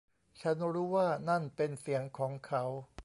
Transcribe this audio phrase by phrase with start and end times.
[0.41, 2.63] ฉันรู้ว่านั่นเป็นเสียงของเขา